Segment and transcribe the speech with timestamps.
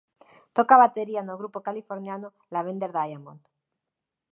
[0.55, 3.41] Toca a batería no grupo californiano Lavender Diamond.